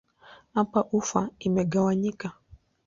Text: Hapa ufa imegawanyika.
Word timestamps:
Hapa 0.53 0.79
ufa 0.91 1.29
imegawanyika. 1.39 2.31